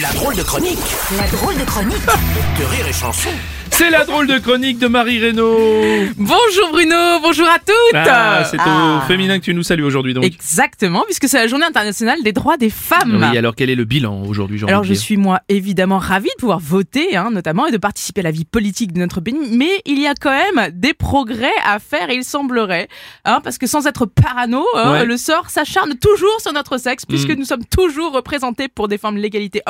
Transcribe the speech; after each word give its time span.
La 0.00 0.12
drôle 0.12 0.36
de 0.36 0.42
chronique 0.42 0.78
La 1.16 1.26
drôle 1.28 1.56
de 1.56 1.64
chronique 1.64 1.96
de 2.58 2.64
Rire 2.64 2.86
et 2.88 2.92
Chanson. 2.92 3.30
C'est 3.70 3.90
la 3.90 4.04
drôle 4.04 4.26
de 4.26 4.38
chronique 4.38 4.78
de 4.78 4.88
Marie 4.88 5.20
Reynaud. 5.20 5.56
Bonjour 6.16 6.70
Bruno, 6.72 7.20
bonjour 7.22 7.46
à 7.48 7.58
toutes 7.60 7.94
Ah, 7.94 8.42
c'est 8.50 8.56
Ah. 8.58 8.98
au 9.04 9.06
féminin 9.06 9.38
que 9.38 9.44
tu 9.44 9.54
nous 9.54 9.62
salues 9.62 9.84
aujourd'hui 9.84 10.14
donc. 10.14 10.24
Exactement, 10.24 11.04
puisque 11.04 11.28
c'est 11.28 11.36
la 11.38 11.46
journée 11.46 11.66
internationale 11.66 12.20
des 12.24 12.32
droits 12.32 12.56
des 12.56 12.70
femmes. 12.70 13.18
Oui, 13.30 13.38
alors 13.38 13.54
quel 13.54 13.70
est 13.70 13.76
le 13.76 13.84
bilan 13.84 14.22
aujourd'hui, 14.26 14.60
Alors 14.66 14.82
je 14.82 14.94
dire 14.94 15.00
suis 15.00 15.16
moi 15.16 15.40
évidemment 15.48 15.98
ravie 15.98 16.28
de 16.36 16.40
pouvoir 16.40 16.58
voter, 16.58 17.14
hein, 17.16 17.30
notamment, 17.30 17.66
et 17.66 17.70
de 17.70 17.76
participer 17.76 18.20
à 18.20 18.24
la 18.24 18.30
vie 18.32 18.44
politique 18.46 18.92
de 18.92 18.98
notre 18.98 19.20
pays, 19.20 19.36
mais 19.52 19.80
il 19.86 20.00
y 20.00 20.06
a 20.08 20.14
quand 20.14 20.30
même 20.32 20.70
des 20.72 20.94
progrès 20.94 21.46
à 21.64 21.78
faire, 21.78 22.10
il 22.10 22.24
semblerait, 22.24 22.88
hein, 23.26 23.40
parce 23.44 23.58
que 23.58 23.66
sans 23.68 23.86
être 23.86 24.06
parano, 24.06 24.64
hein, 24.76 24.92
Ouais. 24.92 25.04
le 25.04 25.16
sort 25.16 25.50
s'acharne 25.50 25.94
toujours 25.98 26.40
sur 26.40 26.52
notre 26.52 26.78
sexe, 26.78 27.04
puisque 27.06 27.30
Mm. 27.30 27.34
nous 27.38 27.44
sommes 27.44 27.64
toujours 27.64 28.12
représentés 28.12 28.66
pour 28.68 28.88
défendre 28.88 29.18
l'égalité 29.18 29.62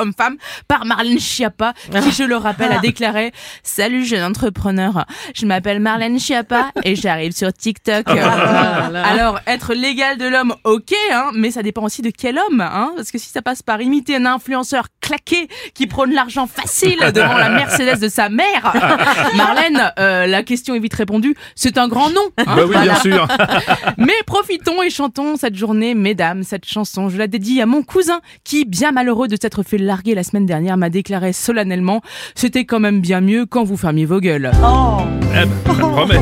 par 0.67 0.85
Marlène 0.85 1.19
Schiappa, 1.19 1.73
qui, 2.03 2.11
je 2.17 2.23
le 2.23 2.35
rappelle, 2.37 2.71
a 2.71 2.79
déclaré 2.79 3.31
«Salut 3.63 4.05
jeune 4.05 4.23
entrepreneur, 4.23 5.05
je 5.35 5.45
m'appelle 5.45 5.79
Marlène 5.79 6.19
Schiappa 6.19 6.71
et 6.83 6.95
j'arrive 6.95 7.31
sur 7.31 7.53
TikTok. 7.53 8.07
Alors, 8.07 9.39
être 9.47 9.73
l'égal 9.73 10.17
de 10.17 10.27
l'homme, 10.27 10.53
ok, 10.63 10.93
hein, 11.13 11.31
mais 11.33 11.51
ça 11.51 11.63
dépend 11.63 11.83
aussi 11.83 12.01
de 12.01 12.09
quel 12.15 12.37
homme, 12.37 12.61
hein, 12.61 12.91
parce 12.95 13.11
que 13.11 13.17
si 13.17 13.29
ça 13.29 13.41
passe 13.41 13.61
par 13.61 13.81
imiter 13.81 14.15
un 14.15 14.25
influenceur 14.25 14.87
claqué 15.01 15.47
qui 15.73 15.87
prône 15.87 16.13
l'argent 16.13 16.47
facile 16.47 16.99
devant 17.13 17.37
la 17.37 17.49
Mercedes 17.49 17.99
de 17.99 18.07
sa 18.09 18.29
mère, 18.29 18.73
Marlène, 19.35 19.91
euh, 19.99 20.27
la 20.27 20.43
question 20.43 20.75
est 20.75 20.79
vite 20.79 20.93
répondue, 20.93 21.35
c'est 21.55 21.77
un 21.77 21.87
grand 21.87 22.09
nom. 22.09 22.21
hein, 22.37 22.43
Bah 22.45 22.55
oui, 22.57 22.63
voilà. 22.73 22.81
bien 22.81 22.95
sûr. 22.99 23.27
Mais 23.97 24.13
profitons 24.25 24.81
et 24.83 24.89
chantons 24.89 25.35
cette 25.37 25.55
journée, 25.55 25.95
mesdames, 25.95 26.43
cette 26.43 26.65
chanson. 26.65 27.09
Je 27.09 27.17
la 27.17 27.27
dédie 27.27 27.61
à 27.61 27.65
mon 27.65 27.83
cousin 27.83 28.19
qui, 28.43 28.65
bien 28.65 28.91
malheureux 28.91 29.27
de 29.27 29.37
s'être 29.39 29.63
fait 29.63 29.77
larguer 29.77 29.98
la 30.05 30.23
semaine 30.23 30.45
dernière, 30.45 30.77
m'a 30.77 30.89
déclaré 30.89 31.33
solennellement 31.33 32.01
c'était 32.35 32.65
quand 32.65 32.79
même 32.79 33.01
bien 33.01 33.21
mieux 33.21 33.45
quand 33.45 33.63
vous 33.63 33.77
fermiez 33.77 34.05
vos 34.05 34.19
gueules. 34.19 34.51
Eh 34.53 34.55
ben, 34.55 35.49
je 35.65 35.71
te 35.71 35.79
promets. 35.79 36.15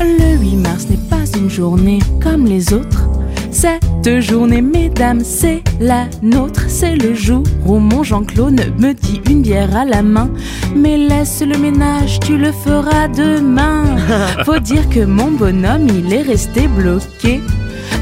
Le 0.00 0.36
8 0.38 0.56
mars 0.56 0.88
n'est 0.88 0.96
pas 0.96 1.24
une 1.36 1.50
journée 1.50 1.98
comme 2.22 2.46
les 2.46 2.72
autres. 2.72 3.08
Cette 3.50 4.20
journée, 4.20 4.62
mesdames, 4.62 5.22
c'est 5.24 5.62
la 5.80 6.06
nôtre. 6.22 6.64
C'est 6.68 6.96
le 6.96 7.14
jour 7.14 7.42
où 7.66 7.78
mon 7.78 8.02
Jean-Claude 8.02 8.72
me 8.78 8.92
dit 8.92 9.20
une 9.28 9.42
bière 9.42 9.76
à 9.76 9.84
la 9.84 10.02
main. 10.02 10.30
Mais 10.74 10.96
laisse 10.96 11.42
le 11.42 11.58
ménage, 11.58 12.20
tu 12.20 12.38
le 12.38 12.52
feras 12.52 13.08
demain. 13.08 13.84
Faut 14.44 14.60
dire 14.60 14.88
que 14.88 15.04
mon 15.04 15.30
bonhomme, 15.32 15.88
il 15.88 16.12
est 16.12 16.22
resté 16.22 16.68
bloqué. 16.68 17.40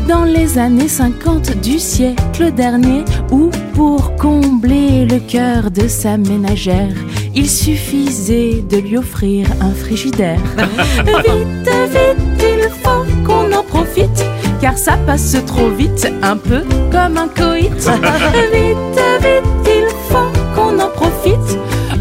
Dans 0.08 0.24
les 0.24 0.56
années 0.56 0.88
50 0.88 1.60
du 1.60 1.78
siècle 1.78 2.50
dernier, 2.50 3.04
où 3.30 3.50
pour 3.74 4.16
combler 4.16 5.04
le 5.04 5.18
cœur 5.18 5.70
de 5.70 5.86
sa 5.86 6.16
ménagère, 6.16 6.94
il 7.34 7.48
suffisait 7.48 8.64
de 8.66 8.78
lui 8.78 8.96
offrir 8.96 9.46
un 9.60 9.70
frigidaire. 9.70 10.40
Vite, 11.04 11.68
vite, 11.90 12.40
il 12.40 12.70
faut 12.82 13.04
qu'on 13.26 13.52
en 13.52 13.62
profite, 13.62 14.24
car 14.62 14.78
ça 14.78 14.96
passe 14.96 15.36
trop 15.46 15.68
vite, 15.68 16.10
un 16.22 16.38
peu 16.38 16.62
comme 16.90 17.18
un 17.18 17.28
coït. 17.28 17.70
Vite, 18.50 19.00
vite, 19.20 19.66
il 19.66 19.88
faut 20.08 20.32
qu'on 20.54 20.78
en 20.80 20.88
profite. 20.88 21.58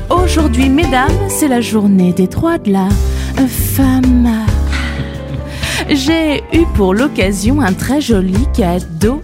Aujourd'hui, 0.09 0.69
mesdames, 0.69 1.11
c'est 1.27 1.49
la 1.49 1.59
journée 1.59 2.13
des 2.13 2.27
droits 2.27 2.57
de 2.57 2.71
la 2.71 2.87
femme. 3.47 4.47
J'ai 5.89 6.43
eu 6.53 6.65
pour 6.75 6.93
l'occasion 6.93 7.61
un 7.61 7.73
très 7.73 8.01
joli 8.01 8.47
cadeau. 8.53 9.21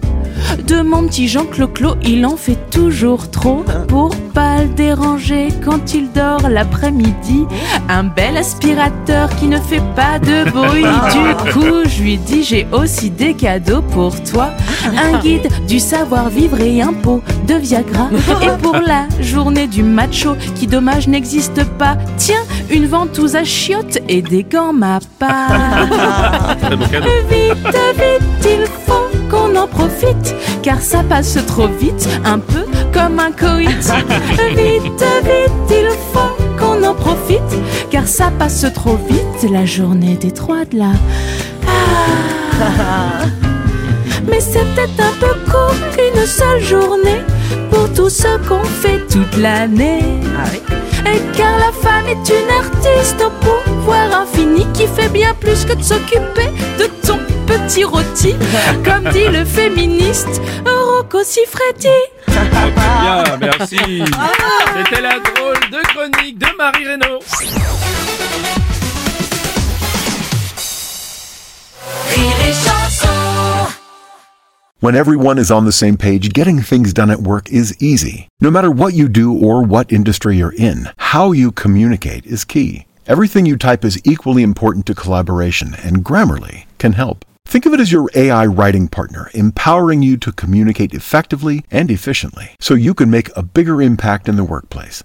De 0.66 0.82
mon 0.82 1.06
petit 1.06 1.28
Jean 1.28 1.44
Clo-Clo, 1.44 1.94
il 2.02 2.24
en 2.26 2.36
fait 2.36 2.58
toujours 2.70 3.30
trop 3.30 3.64
pour 3.88 4.14
pas 4.34 4.62
le 4.62 4.68
déranger 4.68 5.48
quand 5.64 5.94
il 5.94 6.10
dort 6.12 6.48
l'après-midi. 6.48 7.46
Un 7.88 8.04
bel 8.04 8.36
aspirateur 8.36 9.28
qui 9.36 9.46
ne 9.46 9.58
fait 9.58 9.82
pas 9.94 10.18
de 10.18 10.50
bruit. 10.50 10.84
Du 11.14 11.52
coup, 11.52 11.84
je 11.86 12.02
lui 12.02 12.18
dis 12.18 12.42
j'ai 12.42 12.66
aussi 12.72 13.10
des 13.10 13.34
cadeaux 13.34 13.82
pour 13.82 14.20
toi. 14.22 14.50
Un 14.84 15.18
guide 15.20 15.48
du 15.68 15.78
savoir-vivre 15.78 16.60
et 16.60 16.82
un 16.82 16.92
pot 16.92 17.22
de 17.46 17.54
Viagra. 17.54 18.08
Et 18.42 18.62
pour 18.62 18.76
la 18.76 19.06
journée 19.20 19.66
du 19.66 19.82
macho 19.82 20.34
qui 20.54 20.66
dommage 20.66 21.08
n'existe 21.08 21.64
pas, 21.78 21.96
tiens, 22.16 22.42
une 22.70 22.86
ventouse 22.86 23.36
à 23.36 23.44
chiottes 23.44 23.98
et 24.08 24.22
des 24.22 24.42
gants 24.44 24.72
ma 24.72 24.98
part. 25.18 26.53
Très 26.74 26.86
beau 26.86 26.90
cadeau. 26.90 27.08
Vite, 27.30 27.76
vite, 27.94 28.46
il 28.58 28.66
faut 28.84 29.08
qu'on 29.30 29.54
en 29.54 29.68
profite, 29.68 30.34
car 30.60 30.80
ça 30.80 31.04
passe 31.08 31.38
trop 31.46 31.68
vite, 31.68 32.08
un 32.24 32.40
peu 32.40 32.64
comme 32.92 33.20
un 33.20 33.30
coït. 33.30 33.68
Vite, 34.56 35.04
vite, 35.22 35.70
il 35.70 35.88
faut 36.12 36.34
qu'on 36.58 36.82
en 36.82 36.94
profite, 36.94 37.42
car 37.90 38.08
ça 38.08 38.32
passe 38.36 38.66
trop 38.74 38.98
vite, 39.08 39.50
la 39.52 39.64
journée 39.64 40.16
des 40.16 40.32
droits 40.32 40.64
de 40.64 40.78
la... 40.78 40.92
Ah. 41.68 43.22
Mais 44.28 44.40
c'est 44.40 44.64
peut-être 44.74 44.98
un 44.98 45.12
peu 45.20 45.50
court 45.50 45.76
qu'une 45.94 46.26
seule 46.26 46.60
journée 46.60 47.20
pour 47.70 47.92
tout 47.92 48.10
ce 48.10 48.36
qu'on 48.48 48.64
fait 48.64 49.06
toute 49.08 49.36
l'année. 49.36 50.02
Et 51.06 51.20
car 51.36 51.56
la 51.56 51.70
femme 51.70 52.06
est 52.08 52.28
une 52.30 52.50
artiste 52.50 53.22
au 53.24 53.30
pouvoir 53.84 54.22
infini 54.22 54.64
qui 54.72 54.86
fait 54.86 55.10
bien 55.10 55.34
plus 55.34 55.64
que 55.66 55.74
de 55.74 55.82
s'occuper 55.82 56.48
de 56.78 56.86
ton 57.06 57.18
petit 57.46 57.84
rôti. 57.84 58.34
Comme 58.82 59.12
dit 59.12 59.28
le 59.28 59.44
féministe 59.44 60.40
Rocco 60.64 61.22
Siffredi. 61.22 61.88
Bien, 62.26 63.24
merci. 63.40 63.76
C'était 63.76 65.02
la 65.02 65.18
drôle 65.18 65.60
de 65.70 65.82
chronique 65.88 66.38
de 66.38 66.46
Marie 66.56 66.86
Reynaud. 66.88 67.20
When 74.80 74.94
everyone 74.94 75.38
is 75.38 75.50
on 75.50 75.64
the 75.64 75.72
same 75.72 75.96
page, 75.96 76.30
getting 76.34 76.60
things 76.60 76.92
done 76.92 77.10
at 77.10 77.20
work 77.20 77.50
is 77.50 77.74
easy. 77.80 78.28
No 78.40 78.50
matter 78.50 78.70
what 78.70 78.92
you 78.92 79.08
do 79.08 79.32
or 79.32 79.62
what 79.62 79.90
industry 79.90 80.36
you're 80.36 80.54
in, 80.58 80.88
how 80.98 81.32
you 81.32 81.52
communicate 81.52 82.26
is 82.26 82.44
key. 82.44 82.84
Everything 83.06 83.44
you 83.44 83.58
type 83.58 83.84
is 83.84 84.00
equally 84.02 84.42
important 84.42 84.86
to 84.86 84.94
collaboration, 84.94 85.74
and 85.74 86.02
Grammarly 86.02 86.64
can 86.78 86.94
help. 86.94 87.26
Think 87.44 87.66
of 87.66 87.74
it 87.74 87.80
as 87.80 87.92
your 87.92 88.08
AI 88.14 88.46
writing 88.46 88.88
partner, 88.88 89.30
empowering 89.34 90.02
you 90.02 90.16
to 90.16 90.32
communicate 90.32 90.94
effectively 90.94 91.66
and 91.70 91.90
efficiently 91.90 92.56
so 92.60 92.72
you 92.72 92.94
can 92.94 93.10
make 93.10 93.28
a 93.36 93.42
bigger 93.42 93.82
impact 93.82 94.26
in 94.26 94.36
the 94.36 94.44
workplace. 94.44 95.04